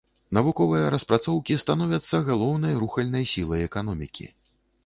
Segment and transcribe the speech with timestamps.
[0.35, 4.25] Навуковыя распрацоўкі становяцца галоўнай рухальнай сілай эканомікі.